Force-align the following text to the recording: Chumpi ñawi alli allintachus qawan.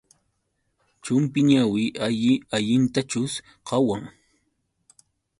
Chumpi 1.03 1.39
ñawi 1.49 1.83
alli 2.05 2.33
allintachus 2.55 3.33
qawan. 3.67 4.03